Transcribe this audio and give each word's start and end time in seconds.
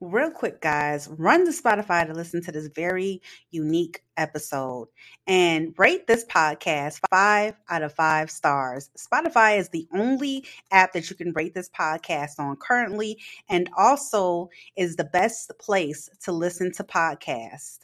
real 0.00 0.30
quick, 0.30 0.60
guys, 0.60 1.08
run 1.08 1.44
to 1.44 1.52
Spotify 1.52 2.06
to 2.06 2.12
listen 2.12 2.42
to 2.42 2.52
this 2.52 2.68
very 2.68 3.22
unique 3.50 4.02
episode 4.16 4.88
and 5.26 5.74
rate 5.78 6.06
this 6.06 6.24
podcast 6.26 7.00
five 7.10 7.54
out 7.68 7.82
of 7.82 7.92
five 7.92 8.30
stars. 8.30 8.90
Spotify 8.96 9.58
is 9.58 9.70
the 9.70 9.88
only 9.94 10.46
app 10.70 10.92
that 10.92 11.10
you 11.10 11.16
can 11.16 11.32
rate 11.32 11.54
this 11.54 11.70
podcast 11.70 12.38
on 12.38 12.56
currently, 12.56 13.18
and 13.48 13.70
also 13.76 14.50
is 14.76 14.96
the 14.96 15.04
best 15.04 15.52
place 15.58 16.08
to 16.22 16.32
listen 16.32 16.72
to 16.72 16.84
podcasts. 16.84 17.78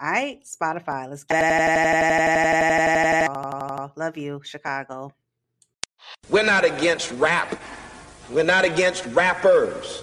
All 0.00 0.10
right, 0.10 0.42
Spotify, 0.44 1.08
let's 1.08 1.24
go. 1.24 1.36
Love 3.96 4.16
you, 4.16 4.40
Chicago. 4.44 5.12
We're 6.28 6.44
not 6.44 6.64
against 6.64 7.12
rap. 7.12 7.60
We're 8.30 8.42
not 8.44 8.64
against 8.64 9.06
rappers. 9.06 10.02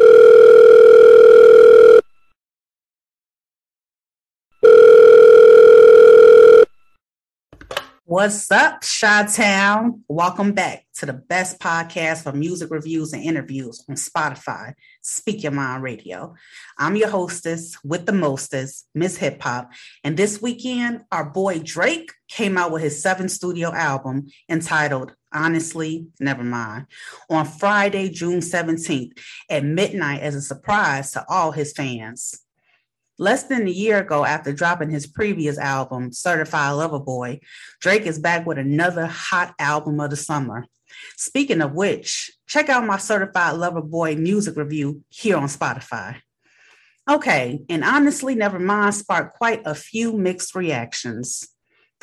you 0.00 0.30
What's 8.10 8.50
up, 8.50 8.82
Chi 8.82 9.26
Town? 9.26 10.02
Welcome 10.08 10.50
back 10.50 10.84
to 10.94 11.06
the 11.06 11.12
best 11.12 11.60
podcast 11.60 12.24
for 12.24 12.32
music 12.32 12.68
reviews 12.72 13.12
and 13.12 13.22
interviews 13.22 13.84
on 13.88 13.94
Spotify, 13.94 14.74
Speak 15.00 15.44
Your 15.44 15.52
Mind 15.52 15.84
Radio. 15.84 16.34
I'm 16.76 16.96
your 16.96 17.08
hostess 17.08 17.78
with 17.84 18.06
the 18.06 18.12
mostest, 18.12 18.88
Miss 18.96 19.16
Hip 19.18 19.40
Hop. 19.42 19.70
And 20.02 20.16
this 20.16 20.42
weekend, 20.42 21.02
our 21.12 21.24
boy 21.24 21.60
Drake 21.60 22.10
came 22.26 22.58
out 22.58 22.72
with 22.72 22.82
his 22.82 23.00
seventh 23.00 23.30
studio 23.30 23.72
album 23.72 24.26
entitled 24.48 25.14
Honestly, 25.32 26.08
Never 26.18 26.42
Mind 26.42 26.86
on 27.30 27.46
Friday, 27.46 28.08
June 28.08 28.40
17th 28.40 29.20
at 29.48 29.64
midnight 29.64 30.22
as 30.22 30.34
a 30.34 30.42
surprise 30.42 31.12
to 31.12 31.24
all 31.28 31.52
his 31.52 31.72
fans. 31.72 32.40
Less 33.20 33.42
than 33.42 33.66
a 33.66 33.70
year 33.70 33.98
ago, 33.98 34.24
after 34.24 34.50
dropping 34.50 34.88
his 34.88 35.06
previous 35.06 35.58
album, 35.58 36.10
Certified 36.10 36.72
Lover 36.72 36.98
Boy, 36.98 37.40
Drake 37.78 38.06
is 38.06 38.18
back 38.18 38.46
with 38.46 38.56
another 38.56 39.04
hot 39.04 39.54
album 39.58 40.00
of 40.00 40.08
the 40.08 40.16
summer. 40.16 40.64
Speaking 41.18 41.60
of 41.60 41.74
which, 41.74 42.30
check 42.46 42.70
out 42.70 42.86
my 42.86 42.96
Certified 42.96 43.56
Lover 43.56 43.82
Boy 43.82 44.16
music 44.16 44.56
review 44.56 45.02
here 45.10 45.36
on 45.36 45.48
Spotify. 45.48 46.16
Okay, 47.06 47.60
and 47.68 47.84
honestly, 47.84 48.34
Nevermind 48.34 48.94
sparked 48.94 49.36
quite 49.36 49.60
a 49.66 49.74
few 49.74 50.14
mixed 50.14 50.54
reactions. 50.54 51.46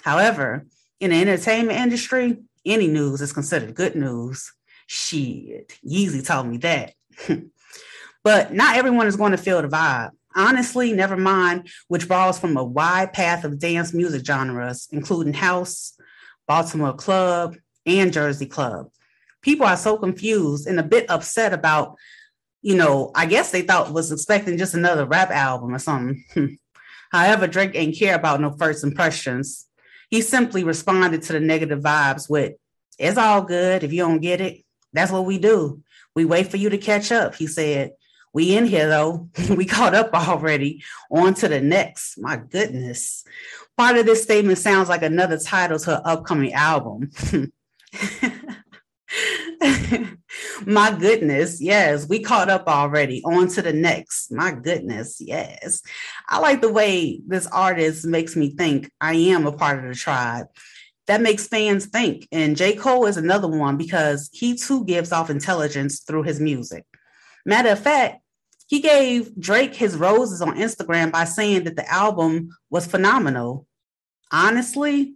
However, 0.03 0.67
in 0.99 1.09
the 1.09 1.19
entertainment 1.19 1.79
industry, 1.79 2.37
any 2.63 2.85
news 2.85 3.21
is 3.21 3.33
considered 3.33 3.73
good 3.73 3.95
news. 3.95 4.51
Shit, 4.85 5.79
Yeezy 5.83 6.23
told 6.23 6.45
me 6.45 6.57
that. 6.57 6.93
but 8.23 8.53
not 8.53 8.77
everyone 8.77 9.07
is 9.07 9.15
going 9.15 9.31
to 9.31 9.37
feel 9.39 9.63
the 9.63 9.67
vibe. 9.67 10.11
Honestly, 10.37 10.93
Never 10.93 11.17
Mind, 11.17 11.67
which 11.87 12.07
borrows 12.07 12.37
from 12.37 12.55
a 12.55 12.63
wide 12.63 13.11
path 13.11 13.43
of 13.43 13.59
dance 13.59 13.93
music 13.93 14.25
genres, 14.25 14.87
including 14.91 15.33
house, 15.33 15.97
Baltimore 16.47 16.93
club, 16.93 17.57
and 17.85 18.13
Jersey 18.13 18.45
club. 18.45 18.89
People 19.41 19.65
are 19.65 19.75
so 19.75 19.97
confused 19.97 20.67
and 20.67 20.79
a 20.79 20.83
bit 20.83 21.09
upset 21.09 21.53
about, 21.53 21.97
you 22.61 22.75
know, 22.75 23.11
I 23.15 23.25
guess 23.25 23.51
they 23.51 23.63
thought 23.63 23.91
was 23.91 24.11
expecting 24.11 24.57
just 24.57 24.75
another 24.75 25.05
rap 25.05 25.31
album 25.31 25.73
or 25.73 25.79
something. 25.79 26.23
Hmm. 26.33 26.45
However, 27.11 27.47
Drake 27.47 27.71
ain't 27.73 27.97
care 27.97 28.15
about 28.15 28.41
no 28.41 28.51
first 28.51 28.83
impressions. 28.83 29.65
He 30.09 30.21
simply 30.21 30.63
responded 30.63 31.23
to 31.23 31.33
the 31.33 31.39
negative 31.39 31.79
vibes 31.79 32.29
with, 32.29 32.53
it's 32.99 33.17
all 33.17 33.41
good. 33.41 33.83
If 33.83 33.93
you 33.93 33.99
don't 34.03 34.19
get 34.19 34.41
it, 34.41 34.63
that's 34.93 35.11
what 35.11 35.25
we 35.25 35.37
do. 35.37 35.81
We 36.15 36.25
wait 36.25 36.47
for 36.47 36.57
you 36.57 36.69
to 36.69 36.77
catch 36.77 37.11
up, 37.11 37.35
he 37.35 37.47
said. 37.47 37.91
We 38.37 38.55
in 38.55 38.67
here 38.67 38.87
though. 38.87 39.29
we 39.49 39.65
caught 39.65 39.95
up 39.95 40.13
already. 40.13 40.83
On 41.09 41.33
to 41.33 41.47
the 41.47 41.59
next. 41.59 42.19
My 42.19 42.37
goodness. 42.37 43.23
Part 43.75 43.97
of 43.97 44.05
this 44.05 44.21
statement 44.21 44.59
sounds 44.59 44.89
like 44.89 45.01
another 45.01 45.39
title 45.39 45.79
to 45.79 45.97
an 45.97 46.01
upcoming 46.05 46.53
album. 46.53 47.09
My 50.67 50.91
goodness, 50.91 51.59
yes, 51.59 52.07
we 52.07 52.19
caught 52.19 52.47
up 52.47 52.67
already. 52.67 53.23
On 53.25 53.47
to 53.47 53.63
the 53.63 53.73
next. 53.73 54.31
My 54.31 54.51
goodness, 54.51 55.17
yes. 55.19 55.81
I 56.29 56.37
like 56.37 56.61
the 56.61 56.71
way 56.71 57.19
this 57.25 57.47
artist 57.47 58.05
makes 58.05 58.35
me 58.35 58.51
think 58.51 58.91
I 59.01 59.15
am 59.15 59.47
a 59.47 59.51
part 59.51 59.79
of 59.79 59.85
the 59.85 59.95
tribe. 59.95 60.45
That 61.07 61.21
makes 61.21 61.47
fans 61.47 61.87
think. 61.87 62.27
And 62.31 62.55
J. 62.55 62.75
Cole 62.75 63.07
is 63.07 63.17
another 63.17 63.47
one 63.47 63.77
because 63.77 64.29
he 64.31 64.55
too 64.55 64.85
gives 64.85 65.11
off 65.11 65.31
intelligence 65.31 66.01
through 66.01 66.21
his 66.21 66.39
music. 66.39 66.85
Matter 67.43 67.69
of 67.69 67.79
fact, 67.79 68.21
he 68.67 68.81
gave 68.81 69.35
Drake 69.39 69.73
his 69.73 69.95
roses 69.95 70.41
on 70.41 70.57
Instagram 70.57 71.11
by 71.11 71.23
saying 71.23 71.63
that 71.63 71.75
the 71.75 71.89
album 71.91 72.49
was 72.69 72.85
phenomenal. 72.85 73.65
Honestly, 74.31 75.15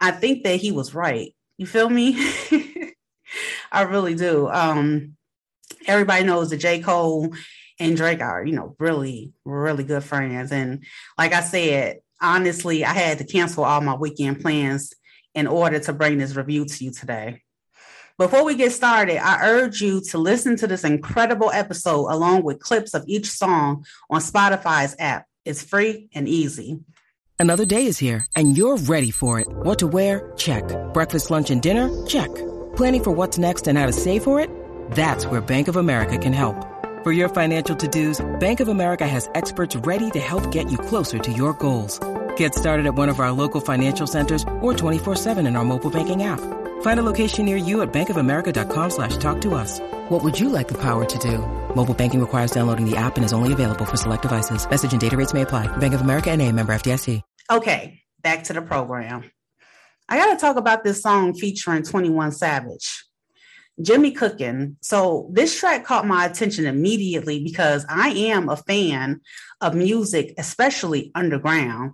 I 0.00 0.10
think 0.10 0.44
that 0.44 0.56
he 0.56 0.72
was 0.72 0.94
right. 0.94 1.34
You 1.56 1.66
feel 1.66 1.88
me? 1.88 2.14
I 3.72 3.82
really 3.82 4.14
do. 4.14 4.48
Um, 4.48 5.16
everybody 5.86 6.24
knows 6.24 6.50
that 6.50 6.58
J. 6.58 6.80
Cole 6.80 7.32
and 7.78 7.96
Drake 7.96 8.20
are, 8.20 8.44
you 8.44 8.54
know, 8.54 8.74
really, 8.78 9.32
really 9.44 9.84
good 9.84 10.02
friends. 10.02 10.50
And 10.50 10.84
like 11.16 11.32
I 11.32 11.42
said, 11.42 12.00
honestly, 12.20 12.84
I 12.84 12.92
had 12.92 13.18
to 13.18 13.24
cancel 13.24 13.64
all 13.64 13.80
my 13.80 13.94
weekend 13.94 14.40
plans 14.40 14.92
in 15.34 15.46
order 15.46 15.78
to 15.78 15.92
bring 15.92 16.18
this 16.18 16.34
review 16.34 16.64
to 16.64 16.84
you 16.84 16.90
today. 16.90 17.42
Before 18.18 18.44
we 18.44 18.56
get 18.56 18.72
started, 18.72 19.24
I 19.24 19.48
urge 19.48 19.80
you 19.80 20.00
to 20.10 20.18
listen 20.18 20.56
to 20.56 20.66
this 20.66 20.82
incredible 20.82 21.52
episode 21.52 22.08
along 22.10 22.42
with 22.42 22.58
clips 22.58 22.92
of 22.92 23.04
each 23.06 23.30
song 23.30 23.86
on 24.10 24.20
Spotify's 24.20 24.96
app. 24.98 25.26
It's 25.44 25.62
free 25.62 26.08
and 26.12 26.26
easy. 26.26 26.80
Another 27.38 27.64
day 27.64 27.86
is 27.86 27.96
here 27.96 28.26
and 28.34 28.56
you're 28.56 28.76
ready 28.76 29.12
for 29.12 29.38
it. 29.38 29.46
What 29.62 29.78
to 29.78 29.86
wear? 29.86 30.32
Check. 30.36 30.64
Breakfast, 30.92 31.30
lunch, 31.30 31.50
and 31.50 31.62
dinner? 31.62 31.88
Check. 32.06 32.34
Planning 32.74 33.04
for 33.04 33.10
what's 33.12 33.38
next 33.38 33.68
and 33.68 33.78
how 33.78 33.86
to 33.86 33.92
save 33.92 34.24
for 34.24 34.40
it? 34.40 34.50
That's 34.90 35.24
where 35.28 35.40
Bank 35.40 35.68
of 35.68 35.76
America 35.76 36.18
can 36.18 36.32
help. 36.32 36.56
For 37.04 37.12
your 37.12 37.28
financial 37.28 37.76
to-dos, 37.76 38.20
Bank 38.40 38.58
of 38.58 38.66
America 38.66 39.06
has 39.06 39.30
experts 39.36 39.76
ready 39.76 40.10
to 40.10 40.18
help 40.18 40.50
get 40.50 40.72
you 40.72 40.78
closer 40.78 41.20
to 41.20 41.32
your 41.32 41.52
goals. 41.52 42.00
Get 42.34 42.52
started 42.52 42.86
at 42.86 42.96
one 42.96 43.10
of 43.10 43.20
our 43.20 43.30
local 43.30 43.60
financial 43.60 44.08
centers 44.08 44.42
or 44.60 44.72
24-7 44.72 45.46
in 45.46 45.54
our 45.54 45.64
mobile 45.64 45.90
banking 45.90 46.24
app. 46.24 46.40
Find 46.80 46.98
a 46.98 47.04
location 47.04 47.44
near 47.44 47.56
you 47.56 47.82
at 47.82 47.92
bankofamerica.com 47.92 48.90
slash 48.90 49.16
talk 49.18 49.40
to 49.42 49.54
us. 49.54 49.78
What 50.08 50.24
would 50.24 50.40
you 50.40 50.48
like 50.48 50.66
the 50.66 50.78
power 50.78 51.04
to 51.04 51.18
do? 51.18 51.38
Mobile 51.76 51.94
banking 51.94 52.20
requires 52.20 52.50
downloading 52.50 52.90
the 52.90 52.96
app 52.96 53.16
and 53.16 53.24
is 53.24 53.32
only 53.32 53.52
available 53.52 53.84
for 53.84 53.96
select 53.96 54.22
devices. 54.22 54.68
Message 54.68 54.90
and 54.90 55.00
data 55.00 55.16
rates 55.16 55.32
may 55.32 55.42
apply. 55.42 55.68
Bank 55.76 55.94
of 55.94 56.00
America 56.00 56.32
and 56.32 56.42
a 56.42 56.50
member 56.50 56.72
FDIC. 56.72 57.22
Okay, 57.50 58.02
back 58.20 58.44
to 58.44 58.52
the 58.52 58.60
program. 58.60 59.30
I 60.08 60.18
got 60.18 60.34
to 60.34 60.40
talk 60.40 60.56
about 60.56 60.84
this 60.84 61.02
song 61.02 61.34
featuring 61.34 61.82
21 61.82 62.32
Savage. 62.32 63.04
Jimmy 63.80 64.12
Cookin. 64.12 64.76
So 64.80 65.30
this 65.32 65.58
track 65.58 65.84
caught 65.84 66.06
my 66.06 66.26
attention 66.26 66.66
immediately 66.66 67.42
because 67.42 67.86
I 67.88 68.10
am 68.10 68.48
a 68.48 68.56
fan 68.56 69.20
of 69.60 69.74
music, 69.74 70.34
especially 70.36 71.10
underground. 71.14 71.92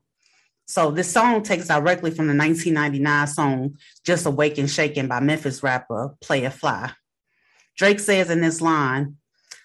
So 0.67 0.91
this 0.91 1.13
song 1.13 1.43
takes 1.43 1.69
directly 1.69 2.11
from 2.11 2.27
the 2.27 2.37
1999 2.37 3.27
song 3.27 3.77
Just 4.05 4.27
Awaken 4.27 4.65
and 4.65 4.71
Shaken 4.71 5.09
by 5.09 5.21
Memphis 5.21 5.63
rapper 5.63 6.15
Playa 6.23 6.51
Fly. 6.51 6.93
Drake 7.77 8.01
says 8.01 8.31
in 8.31 8.41
this 8.41 8.61
line, 8.61 9.17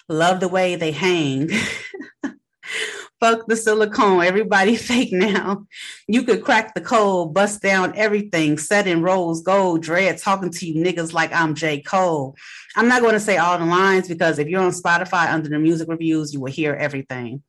love 0.08 0.40
the 0.40 0.48
way 0.48 0.76
they 0.76 0.92
hang. 0.92 1.50
Fuck 3.20 3.48
the 3.48 3.56
silicone. 3.56 4.24
Everybody 4.24 4.76
fake 4.78 5.12
now. 5.12 5.66
You 6.08 6.24
could 6.24 6.44
crack 6.44 6.74
the 6.74 6.82
code, 6.82 7.34
bust 7.34 7.62
down 7.62 7.96
everything, 7.96 8.58
set 8.58 8.88
in 8.88 9.02
rose 9.02 9.42
gold, 9.42 9.84
dread 9.84 10.18
talking 10.18 10.52
to 10.52 10.66
you 10.66 10.84
niggas 10.84 11.14
like 11.14 11.34
I'm 11.34 11.54
J. 11.54 11.82
Cole. 11.82 12.36
I'm 12.76 12.88
not 12.88 13.02
going 13.02 13.14
to 13.14 13.20
say 13.20 13.38
all 13.38 13.58
the 13.58 13.66
lines 13.66 14.08
because 14.08 14.40
if 14.40 14.48
you're 14.48 14.62
on 14.62 14.72
Spotify 14.72 15.32
under 15.32 15.50
the 15.50 15.60
music 15.60 15.90
reviews, 15.90 16.34
you 16.34 16.40
will 16.40 16.52
hear 16.52 16.74
everything. 16.74 17.44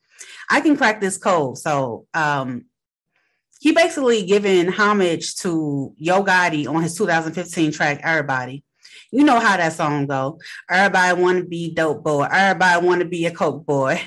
I 0.51 0.61
can 0.61 0.77
crack 0.77 1.01
this 1.01 1.17
code. 1.17 1.59
So 1.59 2.07
um 2.15 2.67
he 3.61 3.73
basically 3.73 4.25
given 4.25 4.73
homage 4.73 5.37
to 5.37 5.95
Yo 5.99 6.25
Gotti 6.25 6.67
on 6.67 6.83
his 6.83 6.95
2015 6.97 7.73
track 7.73 8.01
Everybody. 8.03 8.65
You 9.13 9.23
know 9.23 9.39
how 9.39 9.57
that 9.57 9.75
song 9.75 10.07
go. 10.07 10.39
Everybody 10.71 11.21
want 11.21 11.39
to 11.39 11.45
be 11.45 11.75
dope 11.75 12.03
boy. 12.03 12.27
Everybody 12.31 12.87
want 12.87 13.01
to 13.01 13.07
be 13.07 13.27
a 13.27 13.31
coke 13.31 13.67
boy. 13.67 14.01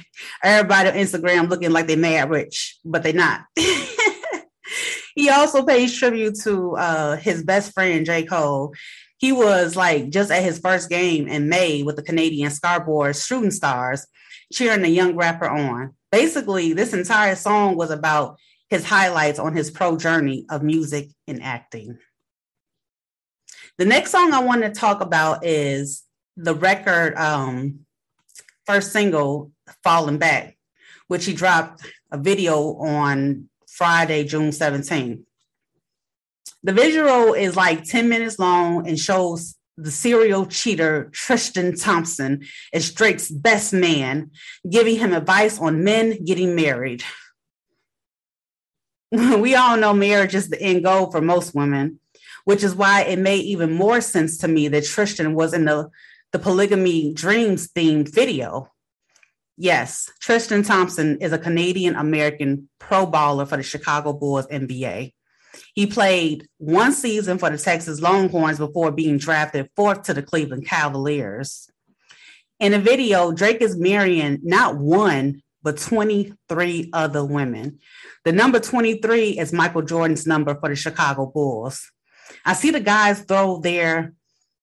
Everybody 0.44 0.90
on 0.90 0.96
Instagram 0.96 1.50
looking 1.50 1.72
like 1.72 1.86
they 1.86 1.96
mad 1.96 2.32
rich, 2.32 2.80
but 2.84 3.04
they 3.04 3.12
not. 3.14 3.42
he 5.16 5.30
also 5.30 5.64
pays 5.64 5.96
tribute 5.96 6.40
to 6.42 6.76
uh, 6.76 7.16
his 7.18 7.44
best 7.44 7.74
friend 7.74 8.08
J. 8.08 8.24
Cole. 8.24 8.74
He 9.18 9.32
was 9.32 9.76
like 9.76 10.10
just 10.10 10.32
at 10.32 10.42
his 10.42 10.58
first 10.58 10.90
game 10.90 11.28
in 11.28 11.48
May 11.48 11.84
with 11.84 11.96
the 11.96 12.02
Canadian 12.02 12.50
Scarborough 12.50 13.14
Shooting 13.14 13.52
Stars, 13.52 14.08
cheering 14.52 14.82
the 14.82 14.90
young 14.90 15.16
rapper 15.16 15.48
on. 15.48 15.94
Basically, 16.12 16.74
this 16.74 16.94
entire 16.94 17.36
song 17.36 17.76
was 17.76 17.92
about 17.92 18.40
his 18.74 18.84
highlights 18.84 19.38
on 19.38 19.56
his 19.56 19.70
pro 19.70 19.98
journey 19.98 20.48
of 20.50 20.64
music 20.64 21.10
and 21.28 21.44
acting. 21.44 22.00
The 23.78 23.86
next 23.86 24.10
song 24.10 24.34
I 24.34 24.40
want 24.40 24.64
to 24.64 24.72
talk 24.72 25.00
about 25.00 25.46
is 25.46 26.02
the 26.38 26.56
record 26.56 27.16
um, 27.16 27.82
first 28.66 28.92
single, 28.92 29.52
Falling 29.84 30.18
Back, 30.18 30.58
which 31.08 31.26
he 31.26 31.34
dropped 31.34 31.86
a 32.12 32.18
video 32.18 32.74
on 32.78 33.48
Friday, 33.68 34.24
June 34.24 34.50
17th. 34.50 35.24
The 36.64 36.74
visual 36.74 37.36
is 37.36 37.56
like 37.56 37.84
10 37.84 38.10
minutes 38.10 38.40
long 38.40 38.88
and 38.88 38.98
shows 38.98 39.56
the 39.78 39.92
serial 39.92 40.48
cheater 40.48 41.12
Tristan 41.14 41.78
Thompson 41.78 42.44
as 42.74 42.92
Drake's 42.92 43.30
best 43.30 43.72
man, 43.72 44.32
giving 44.68 44.98
him 44.98 45.14
advice 45.14 45.60
on 45.60 45.84
men 45.84 46.26
getting 46.26 46.56
married. 46.56 47.04
we 49.40 49.56
all 49.56 49.78
know 49.78 49.94
marriage 49.94 50.36
is 50.36 50.50
the 50.50 50.62
end 50.62 50.84
goal 50.84 51.12
for 51.12 51.22
most 51.22 51.56
women 51.56 52.00
which 52.46 52.64
is 52.64 52.76
why 52.76 53.04
it 53.04 53.20
made 53.20 53.44
even 53.46 53.72
more 53.72 54.02
sense 54.02 54.38
to 54.40 54.48
me 54.48 54.68
that 54.68 54.86
Tristan 54.86 55.34
was 55.34 55.54
in 55.54 55.66
the, 55.66 55.90
the 56.32 56.40
polygamy 56.40 57.14
dreams 57.14 57.70
themed 57.70 58.14
video. 58.14 58.70
Yes, 59.56 60.12
Tristan 60.20 60.64
Thompson 60.64 61.20
is 61.22 61.32
a 61.32 61.38
Canadian 61.38 61.96
American 61.96 62.70
pro 62.80 63.06
baller 63.06 63.48
for 63.48 63.58
the 63.58 63.64
Chicago 63.64 64.12
Bulls 64.12 64.48
NBA. 64.48 65.14
He 65.76 65.86
played 65.86 66.48
one 66.58 66.92
season 66.92 67.38
for 67.38 67.50
the 67.50 67.58
Texas 67.58 68.02
Longhorns 68.02 68.58
before 68.58 68.92
being 68.92 69.20
drafted 69.20 69.70
fourth 69.76 70.04
to 70.04 70.14
the 70.14 70.24
Cleveland 70.24 70.66
Cavaliers. 70.66 71.70
In 72.60 72.72
the 72.72 72.80
video, 72.80 73.32
Drake 73.32 73.62
is 73.62 73.78
marrying 73.78 74.40
not 74.42 74.78
one, 74.78 75.44
but 75.64 75.78
23 75.78 76.90
other 76.94 77.24
women. 77.26 77.80
The 78.26 78.32
number 78.32 78.60
23 78.60 79.40
is 79.40 79.54
Michael 79.54 79.82
Jordan's 79.82 80.28
number 80.28 80.56
for 80.56 80.70
the 80.70 80.76
Chicago 80.76 81.26
Bulls. 81.26 81.90
I 82.46 82.54
see 82.54 82.72
the 82.72 82.80
guys 82.80 83.22
throw 83.22 83.60
their 83.60 84.14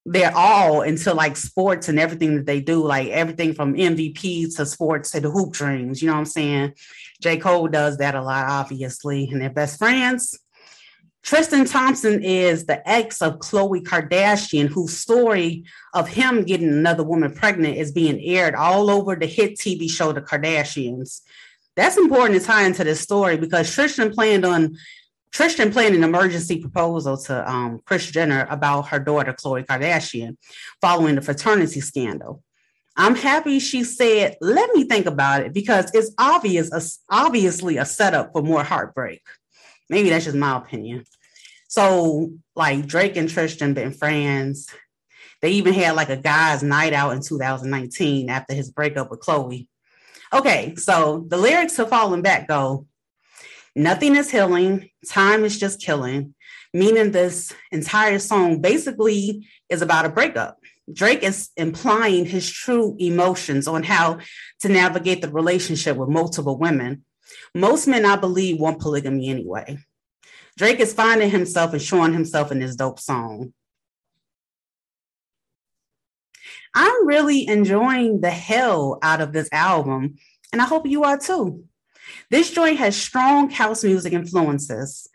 their 0.06 0.34
all 0.34 0.80
into 0.80 1.12
like 1.12 1.36
sports 1.36 1.88
and 1.88 2.00
everything 2.00 2.36
that 2.36 2.46
they 2.46 2.60
do, 2.60 2.82
like 2.82 3.08
everything 3.08 3.52
from 3.52 3.74
MVP 3.74 4.54
to 4.56 4.64
sports 4.64 5.10
to 5.10 5.20
the 5.20 5.30
hoop 5.30 5.52
dreams. 5.52 6.00
You 6.00 6.08
know 6.08 6.14
what 6.14 6.20
I'm 6.20 6.24
saying? 6.24 6.72
J. 7.20 7.36
Cole 7.36 7.68
does 7.68 7.98
that 7.98 8.14
a 8.14 8.22
lot, 8.22 8.46
obviously, 8.48 9.28
and 9.30 9.40
they're 9.40 9.50
best 9.50 9.78
friends. 9.78 10.38
Tristan 11.22 11.66
Thompson 11.66 12.22
is 12.22 12.64
the 12.64 12.88
ex 12.88 13.20
of 13.20 13.38
Khloe 13.38 13.82
Kardashian, 13.82 14.68
whose 14.68 14.96
story 14.96 15.64
of 15.92 16.08
him 16.08 16.44
getting 16.44 16.68
another 16.68 17.04
woman 17.04 17.32
pregnant 17.32 17.76
is 17.76 17.92
being 17.92 18.20
aired 18.20 18.54
all 18.54 18.90
over 18.90 19.14
the 19.14 19.26
hit 19.26 19.56
TV 19.56 19.90
show 19.90 20.12
The 20.12 20.22
Kardashians. 20.22 21.20
That's 21.76 21.98
important 21.98 22.40
to 22.40 22.46
tie 22.46 22.64
into 22.64 22.84
this 22.84 23.00
story 23.00 23.36
because 23.36 23.72
Tristan 23.72 24.12
planned 24.12 24.44
on 24.44 24.76
Tristan 25.32 25.72
planned 25.72 25.94
an 25.94 26.02
emergency 26.02 26.58
proposal 26.58 27.16
to 27.16 27.48
um, 27.48 27.80
Jenner 27.88 28.48
about 28.50 28.88
her 28.88 28.98
daughter, 28.98 29.32
Khloe 29.32 29.64
Kardashian, 29.64 30.36
following 30.80 31.14
the 31.14 31.22
fraternity 31.22 31.80
scandal. 31.80 32.42
I'm 32.96 33.14
happy 33.14 33.60
she 33.60 33.84
said, 33.84 34.36
let 34.40 34.74
me 34.74 34.84
think 34.84 35.06
about 35.06 35.42
it 35.42 35.54
because 35.54 35.90
it's 35.94 36.12
obvious, 36.18 36.98
obviously 37.08 37.76
a 37.76 37.84
setup 37.84 38.32
for 38.32 38.42
more 38.42 38.64
heartbreak. 38.64 39.22
Maybe 39.90 40.08
that's 40.08 40.24
just 40.24 40.36
my 40.36 40.56
opinion. 40.56 41.04
So, 41.68 42.32
like 42.56 42.86
Drake 42.86 43.16
and 43.16 43.28
Tristan 43.28 43.74
been 43.74 43.92
friends. 43.92 44.68
They 45.42 45.50
even 45.52 45.74
had 45.74 45.96
like 45.96 46.10
a 46.10 46.16
guy's 46.16 46.62
night 46.62 46.92
out 46.92 47.12
in 47.12 47.20
2019 47.20 48.30
after 48.30 48.54
his 48.54 48.70
breakup 48.70 49.10
with 49.10 49.20
Khloe. 49.20 49.66
Okay, 50.32 50.74
so 50.76 51.26
the 51.28 51.36
lyrics 51.36 51.74
to 51.76 51.86
Falling 51.86 52.22
Back 52.22 52.46
go, 52.46 52.86
Nothing 53.74 54.16
is 54.16 54.30
healing, 54.30 54.90
time 55.08 55.44
is 55.44 55.58
just 55.58 55.80
killing, 55.80 56.34
meaning 56.72 57.10
this 57.10 57.52
entire 57.72 58.18
song 58.18 58.60
basically 58.60 59.48
is 59.68 59.82
about 59.82 60.06
a 60.06 60.08
breakup. 60.08 60.58
Drake 60.92 61.22
is 61.22 61.50
implying 61.56 62.26
his 62.26 62.50
true 62.50 62.96
emotions 62.98 63.68
on 63.68 63.82
how 63.84 64.18
to 64.60 64.68
navigate 64.68 65.22
the 65.22 65.30
relationship 65.30 65.96
with 65.96 66.08
multiple 66.08 66.58
women. 66.58 67.04
Most 67.54 67.86
men, 67.86 68.04
I 68.04 68.16
believe, 68.16 68.58
want 68.58 68.80
polygamy 68.80 69.28
anyway. 69.28 69.78
Drake 70.56 70.80
is 70.80 70.92
finding 70.92 71.30
himself 71.30 71.72
and 71.72 71.82
showing 71.82 72.12
himself 72.12 72.52
in 72.52 72.60
this 72.60 72.76
dope 72.76 73.00
song. 73.00 73.52
I'm 76.74 77.06
really 77.06 77.48
enjoying 77.48 78.20
the 78.20 78.30
hell 78.30 78.98
out 79.02 79.20
of 79.20 79.32
this 79.32 79.48
album, 79.52 80.16
and 80.52 80.60
I 80.60 80.66
hope 80.66 80.86
you 80.86 81.04
are 81.04 81.18
too. 81.18 81.64
This 82.30 82.50
joint 82.50 82.78
has 82.78 82.96
strong 82.96 83.50
house 83.50 83.82
music 83.82 84.12
influences. 84.12 85.08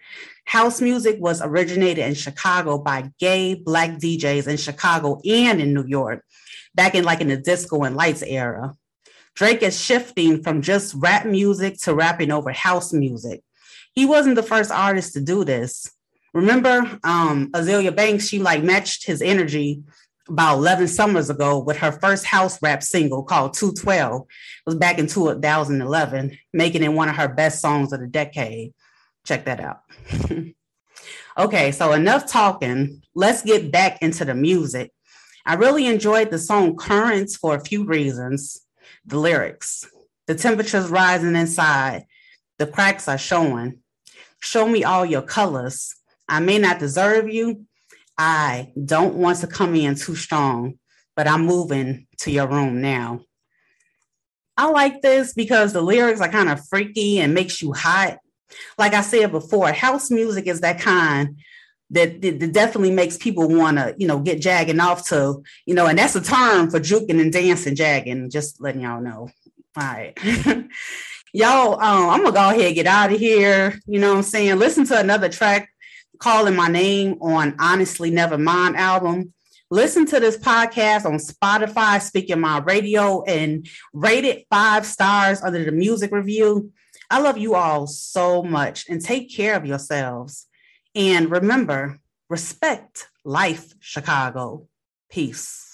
House 0.46 0.82
music 0.82 1.18
was 1.20 1.42
originated 1.42 2.06
in 2.06 2.14
Chicago 2.14 2.78
by 2.78 3.12
gay 3.20 3.56
black 3.56 3.92
DJs 3.92 4.48
in 4.48 4.58
Chicago 4.58 5.20
and 5.26 5.62
in 5.62 5.74
New 5.74 5.86
York, 5.86 6.24
back 6.74 6.96
in 6.96 7.04
like 7.04 7.22
in 7.22 7.30
the 7.30 7.38
disco 7.38 7.84
and 7.84 7.96
lights 7.96 8.22
era. 8.22 8.74
Drake 9.36 9.62
is 9.64 9.80
shifting 9.80 10.42
from 10.42 10.62
just 10.62 10.96
rap 10.96 11.26
music 11.26 11.78
to 11.80 11.94
rapping 11.94 12.32
over 12.32 12.52
house 12.52 12.94
music. 12.94 13.44
He 13.94 14.06
wasn't 14.06 14.36
the 14.36 14.44
first 14.44 14.72
artist 14.72 15.14
to 15.14 15.22
do 15.22 15.44
this. 15.44 15.92
Remember, 16.34 17.00
um, 17.04 17.52
Azealia 17.52 17.96
Banks, 17.96 18.28
she 18.28 18.40
like 18.40 18.64
matched 18.64 19.06
his 19.06 19.22
energy 19.22 19.84
about 20.28 20.58
11 20.58 20.88
summers 20.88 21.30
ago 21.30 21.60
with 21.60 21.78
her 21.78 21.92
first 21.92 22.26
house 22.26 22.62
rap 22.62 22.82
single 22.82 23.24
called 23.24 23.54
212. 23.54 24.22
It 24.22 24.28
was 24.66 24.76
back 24.76 25.00
in 25.00 25.08
2011, 25.08 26.38
making 26.54 26.84
it 26.84 26.94
one 26.94 27.10
of 27.10 27.16
her 27.16 27.28
best 27.28 27.62
songs 27.62 27.94
of 27.94 28.00
the 28.00 28.08
decade. 28.08 28.74
Check 29.26 29.46
that 29.46 29.60
out. 29.60 29.82
okay, 31.38 31.72
so 31.72 31.94
enough 31.94 32.30
talking. 32.30 33.02
Let's 33.14 33.44
get 33.44 33.72
back 33.72 34.02
into 34.02 34.26
the 34.26 34.36
music. 34.36 34.92
I 35.46 35.56
really 35.56 35.86
enjoyed 35.86 36.32
the 36.32 36.40
song 36.40 36.76
Currents 36.76 37.38
for 37.38 37.56
a 37.56 37.64
few 37.64 37.86
reasons. 37.86 38.65
The 39.06 39.20
lyrics, 39.20 39.88
the 40.28 40.36
temperature's 40.36 40.90
rising 40.90 41.36
inside, 41.36 42.06
the 42.58 42.68
cracks 42.68 43.08
are 43.08 43.18
showing. 43.18 43.80
Show 44.40 44.68
me 44.68 44.84
all 44.84 45.06
your 45.06 45.22
colors. 45.22 45.96
I 46.28 46.40
may 46.40 46.58
not 46.58 46.80
deserve 46.80 47.30
you, 47.30 47.66
I 48.18 48.72
don't 48.84 49.16
want 49.16 49.40
to 49.40 49.48
come 49.48 49.76
in 49.76 49.96
too 49.96 50.16
strong, 50.16 50.80
but 51.16 51.28
I'm 51.28 51.46
moving 51.46 52.08
to 52.20 52.32
your 52.32 52.48
room 52.48 52.82
now. 52.82 53.22
I 54.58 54.70
like 54.70 55.02
this 55.02 55.34
because 55.34 55.74
the 55.74 55.82
lyrics 55.82 56.22
are 56.22 56.30
kind 56.30 56.50
of 56.50 56.66
freaky 56.68 57.20
and 57.20 57.34
makes 57.34 57.62
you 57.62 57.74
hot. 57.74 58.20
Like 58.78 58.94
I 58.94 59.02
said 59.02 59.32
before, 59.32 59.72
house 59.74 60.10
music 60.10 60.48
is 60.48 60.62
that 60.62 60.80
kind 60.80 61.38
that, 61.96 62.22
that 62.22 62.54
definitely 62.54 62.92
makes 62.92 63.18
people 63.18 63.48
want 63.48 63.78
to, 63.78 63.96
you 63.98 64.08
know, 64.08 64.20
get 64.20 64.42
jagging 64.42 64.80
off 64.80 65.08
to, 65.10 65.42
you 65.66 65.74
know, 65.74 65.88
and 65.88 65.98
that's 65.98 66.16
a 66.16 66.22
term 66.22 66.70
for 66.70 66.80
juking 66.80 67.22
and 67.22 67.32
dancing, 67.32 67.76
jagging, 67.76 68.30
just 68.30 68.62
letting 68.62 68.82
y'all 68.82 69.02
know. 69.02 69.30
All 69.78 69.84
right. 69.84 70.18
y'all, 71.34 71.74
um, 71.74 72.10
I'm 72.10 72.24
gonna 72.24 72.32
go 72.32 72.50
ahead 72.50 72.68
and 72.68 72.76
get 72.76 72.88
out 72.88 73.12
of 73.12 73.20
here. 73.20 73.80
You 73.88 74.00
know 74.00 74.12
what 74.12 74.18
I'm 74.18 74.24
saying? 74.24 74.58
Listen 74.58 74.86
to 74.88 75.00
another 75.00 75.30
track 75.30 75.70
calling 76.20 76.56
my 76.56 76.68
name 76.68 77.18
on 77.22 77.56
Honestly 77.60 78.10
Never 78.12 78.38
Mind 78.38 78.78
album. 78.78 79.34
Listen 79.72 80.06
to 80.06 80.20
this 80.20 80.38
podcast 80.38 81.06
on 81.06 81.14
Spotify, 81.14 82.02
Speaking 82.02 82.40
My 82.40 82.60
Radio, 82.60 83.24
and 83.24 83.68
rate 83.94 84.24
it 84.24 84.46
five 84.50 84.86
stars 84.86 85.42
under 85.42 85.64
the 85.64 85.72
music 85.72 86.12
review. 86.12 86.72
I 87.10 87.20
love 87.20 87.38
you 87.38 87.56
all 87.56 87.88
so 87.88 88.44
much 88.44 88.88
and 88.90 89.02
take 89.02 89.34
care 89.36 89.56
of 89.56 89.66
yourselves. 89.66 90.48
And 90.96 91.30
remember, 91.30 92.00
respect 92.30 93.10
life, 93.26 93.74
Chicago. 93.80 94.70
Peace. 95.10 95.65